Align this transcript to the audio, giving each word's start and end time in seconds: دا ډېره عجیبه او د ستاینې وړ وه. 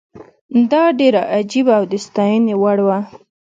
دا 0.71 0.83
ډېره 0.99 1.21
عجیبه 1.35 1.73
او 1.79 1.83
د 1.91 1.93
ستاینې 2.05 2.53
وړ 2.61 2.77
وه. 2.87 2.97